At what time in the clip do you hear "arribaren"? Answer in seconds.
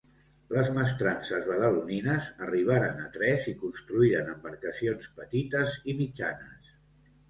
2.47-3.05